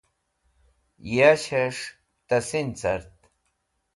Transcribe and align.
Yas̃hẽs̃h 1.15 1.85
tẽsin 2.27 2.67
cart. 2.79 3.13